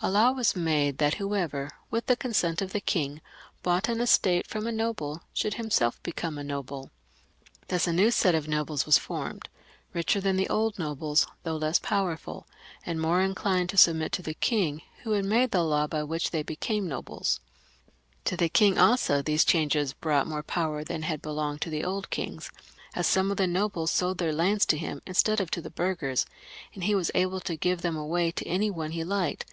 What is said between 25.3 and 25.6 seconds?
of to